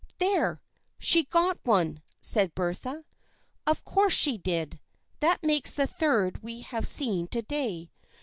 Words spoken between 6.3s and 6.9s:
we have